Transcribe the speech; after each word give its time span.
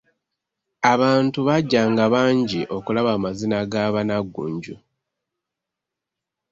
Abantu 0.93 1.39
bajjanga 1.47 2.03
bangi 2.13 2.61
okulaba 2.77 3.09
amazina 3.17 3.57
ga 3.71 3.85
bannaggunju. 3.93 4.75